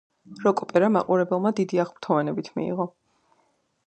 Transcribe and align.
როკ-ოპერა 0.43 0.87
მაყურებელმა 0.93 1.51
დიდი 1.59 1.81
აღფრთოვანებით 1.83 2.49
მიიღო. 2.57 2.87